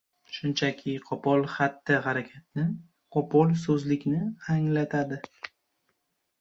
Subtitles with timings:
[0.35, 2.67] shunchaki qo‘pol xatti-harakatni,
[3.17, 4.25] qo‘pol so‘zlikni
[4.57, 5.25] anglatadi.